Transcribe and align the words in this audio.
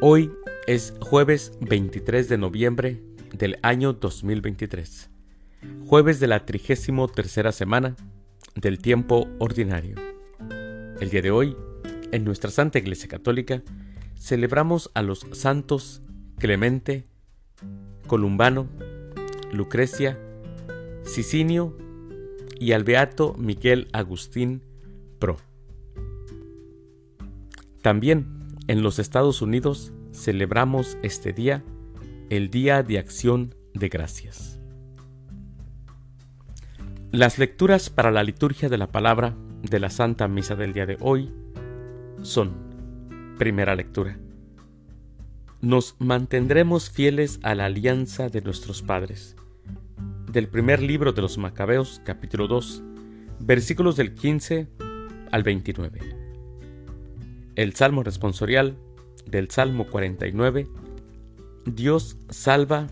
Hoy 0.00 0.30
es 0.68 0.94
jueves 1.00 1.58
23 1.60 2.28
de 2.28 2.38
noviembre 2.38 3.02
del 3.32 3.58
año 3.62 3.94
2023, 3.94 5.10
jueves 5.88 6.20
de 6.20 6.28
la 6.28 6.46
trigésimo 6.46 7.08
tercera 7.08 7.50
semana 7.50 7.96
del 8.54 8.78
tiempo 8.78 9.26
ordinario. 9.40 9.96
El 11.00 11.10
día 11.10 11.20
de 11.20 11.32
hoy, 11.32 11.56
en 12.12 12.22
nuestra 12.22 12.52
Santa 12.52 12.78
Iglesia 12.78 13.08
Católica, 13.08 13.64
celebramos 14.16 14.92
a 14.94 15.02
los 15.02 15.26
santos 15.32 16.00
Clemente, 16.38 17.04
Columbano, 18.06 18.68
Lucrecia, 19.50 20.16
Sicinio 21.02 21.76
y 22.60 22.70
al 22.70 22.84
beato 22.84 23.34
Miguel 23.36 23.88
Agustín 23.92 24.62
Pro. 25.18 25.38
También 27.82 28.37
en 28.68 28.82
los 28.82 28.98
Estados 28.98 29.42
Unidos 29.42 29.92
celebramos 30.12 30.98
este 31.02 31.32
día 31.32 31.64
el 32.30 32.50
Día 32.50 32.82
de 32.82 32.98
Acción 32.98 33.54
de 33.72 33.88
Gracias. 33.88 34.60
Las 37.10 37.38
lecturas 37.38 37.88
para 37.88 38.10
la 38.10 38.22
liturgia 38.22 38.68
de 38.68 38.76
la 38.76 38.88
palabra 38.88 39.34
de 39.62 39.80
la 39.80 39.88
Santa 39.88 40.28
Misa 40.28 40.54
del 40.54 40.74
día 40.74 40.84
de 40.84 40.98
hoy 41.00 41.32
son, 42.20 42.52
primera 43.38 43.74
lectura, 43.74 44.18
nos 45.62 45.96
mantendremos 45.98 46.90
fieles 46.90 47.40
a 47.42 47.54
la 47.54 47.64
alianza 47.64 48.28
de 48.28 48.42
nuestros 48.42 48.82
padres. 48.82 49.34
Del 50.30 50.48
primer 50.48 50.82
libro 50.82 51.12
de 51.12 51.22
los 51.22 51.38
Macabeos, 51.38 52.02
capítulo 52.04 52.46
2, 52.46 52.82
versículos 53.40 53.96
del 53.96 54.14
15 54.14 54.68
al 55.32 55.42
29. 55.42 56.27
El 57.58 57.74
Salmo 57.74 58.04
responsorial 58.04 58.76
del 59.26 59.50
Salmo 59.50 59.88
49. 59.88 60.68
Dios 61.66 62.16
salva 62.28 62.86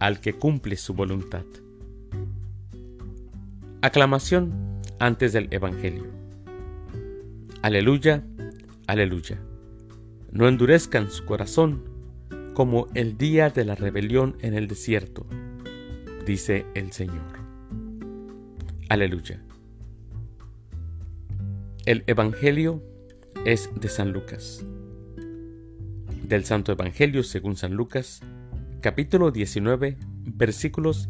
al 0.00 0.20
que 0.20 0.32
cumple 0.32 0.74
su 0.74 0.94
voluntad. 0.94 1.44
Aclamación 3.82 4.80
antes 4.98 5.32
del 5.32 5.46
Evangelio. 5.52 6.06
Aleluya, 7.62 8.24
aleluya. 8.88 9.38
No 10.32 10.48
endurezcan 10.48 11.08
su 11.08 11.24
corazón 11.24 11.84
como 12.52 12.88
el 12.94 13.16
día 13.16 13.50
de 13.50 13.64
la 13.64 13.76
rebelión 13.76 14.36
en 14.40 14.54
el 14.54 14.66
desierto, 14.66 15.24
dice 16.26 16.66
el 16.74 16.90
Señor. 16.90 17.38
Aleluya. 18.88 19.40
El 21.86 22.02
Evangelio 22.08 22.82
es 23.44 23.70
de 23.74 23.88
San 23.88 24.12
Lucas. 24.12 24.64
Del 26.24 26.44
Santo 26.44 26.72
Evangelio 26.72 27.22
según 27.22 27.56
San 27.56 27.72
Lucas, 27.72 28.20
capítulo 28.82 29.30
19, 29.30 29.96
versículos 30.26 31.08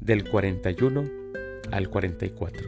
del 0.00 0.28
41 0.28 1.04
al 1.70 1.90
44. 1.90 2.66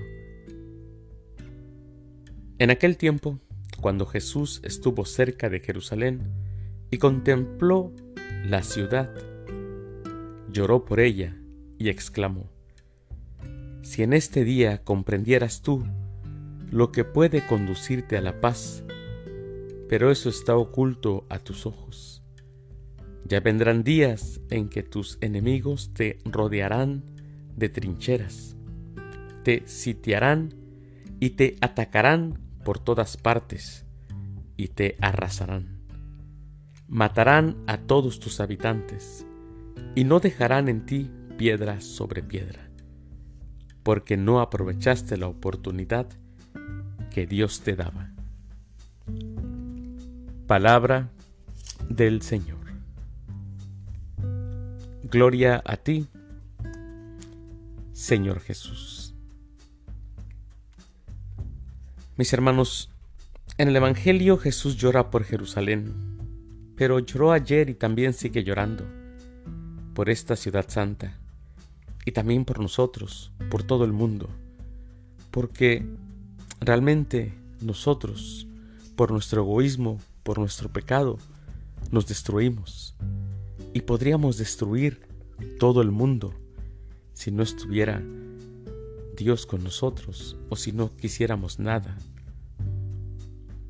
En 2.58 2.70
aquel 2.70 2.98
tiempo, 2.98 3.38
cuando 3.80 4.04
Jesús 4.04 4.60
estuvo 4.62 5.06
cerca 5.06 5.48
de 5.48 5.60
Jerusalén 5.60 6.30
y 6.90 6.98
contempló 6.98 7.94
la 8.44 8.62
ciudad, 8.62 9.10
lloró 10.52 10.84
por 10.84 11.00
ella 11.00 11.34
y 11.78 11.88
exclamó, 11.88 12.50
Si 13.80 14.02
en 14.02 14.12
este 14.12 14.44
día 14.44 14.84
comprendieras 14.84 15.62
tú 15.62 15.86
lo 16.70 16.92
que 16.92 17.04
puede 17.04 17.46
conducirte 17.46 18.18
a 18.18 18.20
la 18.20 18.40
paz, 18.42 18.84
pero 19.88 20.10
eso 20.10 20.28
está 20.28 20.56
oculto 20.56 21.26
a 21.28 21.38
tus 21.38 21.66
ojos. 21.66 22.22
Ya 23.24 23.40
vendrán 23.40 23.82
días 23.82 24.40
en 24.50 24.68
que 24.68 24.82
tus 24.82 25.18
enemigos 25.20 25.92
te 25.92 26.18
rodearán 26.24 27.04
de 27.56 27.68
trincheras, 27.68 28.56
te 29.44 29.66
sitiarán 29.66 30.54
y 31.20 31.30
te 31.30 31.56
atacarán 31.60 32.38
por 32.64 32.78
todas 32.78 33.16
partes 33.16 33.86
y 34.56 34.68
te 34.68 34.96
arrasarán. 35.00 35.78
Matarán 36.86 37.56
a 37.66 37.78
todos 37.78 38.20
tus 38.20 38.40
habitantes 38.40 39.26
y 39.94 40.04
no 40.04 40.20
dejarán 40.20 40.68
en 40.68 40.86
ti 40.86 41.10
piedra 41.36 41.80
sobre 41.80 42.22
piedra, 42.22 42.70
porque 43.82 44.16
no 44.16 44.40
aprovechaste 44.40 45.16
la 45.16 45.28
oportunidad 45.28 46.08
que 47.10 47.26
Dios 47.26 47.60
te 47.60 47.76
daba. 47.76 48.17
Palabra 50.48 51.10
del 51.90 52.22
Señor. 52.22 52.56
Gloria 55.02 55.62
a 55.62 55.76
ti, 55.76 56.08
Señor 57.92 58.40
Jesús. 58.40 59.14
Mis 62.16 62.32
hermanos, 62.32 62.90
en 63.58 63.68
el 63.68 63.76
Evangelio 63.76 64.38
Jesús 64.38 64.78
llora 64.78 65.10
por 65.10 65.24
Jerusalén, 65.24 65.92
pero 66.76 66.98
lloró 66.98 67.32
ayer 67.32 67.68
y 67.68 67.74
también 67.74 68.14
sigue 68.14 68.42
llorando 68.42 68.86
por 69.92 70.08
esta 70.08 70.34
ciudad 70.34 70.64
santa 70.66 71.18
y 72.06 72.12
también 72.12 72.46
por 72.46 72.58
nosotros, 72.58 73.32
por 73.50 73.64
todo 73.64 73.84
el 73.84 73.92
mundo, 73.92 74.30
porque 75.30 75.84
realmente 76.58 77.34
nosotros, 77.60 78.46
por 78.96 79.10
nuestro 79.10 79.42
egoísmo, 79.42 80.00
por 80.22 80.38
nuestro 80.38 80.70
pecado, 80.72 81.18
nos 81.90 82.06
destruimos. 82.06 82.94
Y 83.72 83.82
podríamos 83.82 84.38
destruir 84.38 85.06
todo 85.58 85.82
el 85.82 85.90
mundo 85.90 86.34
si 87.12 87.30
no 87.30 87.42
estuviera 87.42 88.02
Dios 89.16 89.46
con 89.46 89.64
nosotros 89.64 90.36
o 90.48 90.56
si 90.56 90.72
no 90.72 90.94
quisiéramos 90.94 91.58
nada 91.58 91.98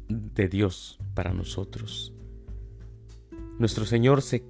de 0.09 0.49
Dios 0.49 0.99
para 1.15 1.33
nosotros. 1.33 2.13
Nuestro 3.59 3.87
Señor 3.87 4.23
se 4.23 4.45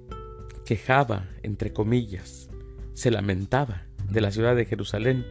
quejaba, 0.65 1.27
entre 1.41 1.73
comillas, 1.73 2.49
se 2.93 3.11
lamentaba 3.11 3.87
de 4.09 4.21
la 4.21 4.31
ciudad 4.31 4.55
de 4.55 4.65
Jerusalén 4.65 5.25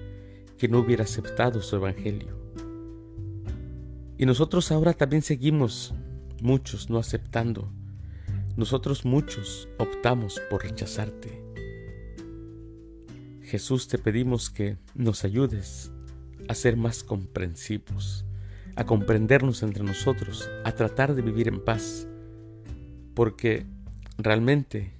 que 0.56 0.68
no 0.68 0.80
hubiera 0.80 1.04
aceptado 1.04 1.62
su 1.62 1.76
evangelio. 1.76 2.36
Y 4.16 4.26
nosotros 4.26 4.72
ahora 4.72 4.94
también 4.94 5.22
seguimos 5.22 5.94
muchos 6.42 6.90
no 6.90 6.98
aceptando. 6.98 7.70
Nosotros 8.56 9.04
muchos 9.04 9.68
optamos 9.78 10.40
por 10.50 10.62
rechazarte. 10.62 11.42
Jesús 13.42 13.88
te 13.88 13.98
pedimos 13.98 14.50
que 14.50 14.76
nos 14.94 15.24
ayudes 15.24 15.90
a 16.48 16.54
ser 16.54 16.76
más 16.76 17.02
comprensivos, 17.02 18.24
a 18.76 18.84
comprendernos 18.84 19.62
entre 19.62 19.84
nosotros, 19.84 20.48
a 20.64 20.72
tratar 20.72 21.14
de 21.14 21.22
vivir 21.22 21.48
en 21.48 21.64
paz, 21.64 22.06
porque 23.14 23.66
realmente 24.18 24.92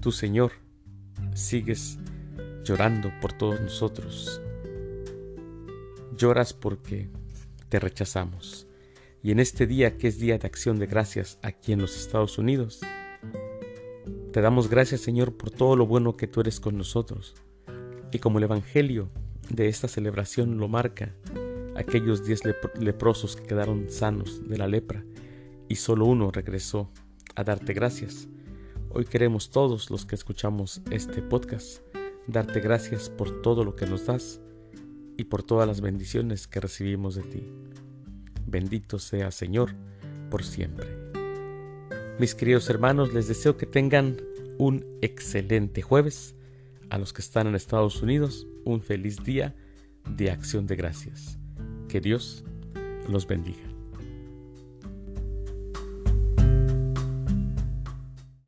tu 0.00 0.12
Señor 0.12 0.52
sigues 1.34 1.98
llorando 2.64 3.10
por 3.20 3.32
todos 3.32 3.60
nosotros. 3.60 4.40
Lloras 6.16 6.52
porque 6.52 7.08
te 7.68 7.78
rechazamos 7.78 8.66
y 9.26 9.32
en 9.32 9.40
este 9.40 9.66
día 9.66 9.98
que 9.98 10.06
es 10.06 10.20
día 10.20 10.38
de 10.38 10.46
acción 10.46 10.78
de 10.78 10.86
gracias 10.86 11.40
aquí 11.42 11.72
en 11.72 11.80
los 11.80 11.96
Estados 11.96 12.38
Unidos, 12.38 12.78
te 14.32 14.40
damos 14.40 14.70
gracias 14.70 15.00
Señor 15.00 15.36
por 15.36 15.50
todo 15.50 15.74
lo 15.74 15.84
bueno 15.84 16.16
que 16.16 16.28
tú 16.28 16.42
eres 16.42 16.60
con 16.60 16.78
nosotros. 16.78 17.34
Y 18.12 18.20
como 18.20 18.38
el 18.38 18.44
Evangelio 18.44 19.10
de 19.50 19.66
esta 19.66 19.88
celebración 19.88 20.58
lo 20.58 20.68
marca, 20.68 21.12
aquellos 21.74 22.24
diez 22.24 22.42
leprosos 22.78 23.34
que 23.34 23.42
quedaron 23.42 23.90
sanos 23.90 24.48
de 24.48 24.58
la 24.58 24.68
lepra 24.68 25.04
y 25.68 25.74
solo 25.74 26.04
uno 26.04 26.30
regresó 26.30 26.92
a 27.34 27.42
darte 27.42 27.72
gracias. 27.74 28.28
Hoy 28.90 29.06
queremos 29.06 29.50
todos 29.50 29.90
los 29.90 30.06
que 30.06 30.14
escuchamos 30.14 30.82
este 30.92 31.20
podcast 31.20 31.82
darte 32.28 32.60
gracias 32.60 33.10
por 33.10 33.42
todo 33.42 33.64
lo 33.64 33.74
que 33.74 33.86
nos 33.86 34.06
das 34.06 34.40
y 35.16 35.24
por 35.24 35.42
todas 35.42 35.66
las 35.66 35.80
bendiciones 35.80 36.46
que 36.46 36.60
recibimos 36.60 37.16
de 37.16 37.22
ti. 37.22 37.52
Bendito 38.46 38.98
sea 38.98 39.30
Señor 39.30 39.74
por 40.30 40.44
siempre. 40.44 40.86
Mis 42.18 42.34
queridos 42.34 42.70
hermanos, 42.70 43.12
les 43.12 43.28
deseo 43.28 43.56
que 43.56 43.66
tengan 43.66 44.16
un 44.58 44.84
excelente 45.02 45.82
jueves. 45.82 46.34
A 46.88 46.98
los 46.98 47.12
que 47.12 47.20
están 47.20 47.48
en 47.48 47.56
Estados 47.56 48.00
Unidos, 48.00 48.46
un 48.64 48.80
feliz 48.80 49.22
día 49.24 49.54
de 50.08 50.30
acción 50.30 50.66
de 50.66 50.76
gracias. 50.76 51.36
Que 51.88 52.00
Dios 52.00 52.44
los 53.08 53.26
bendiga. 53.26 53.75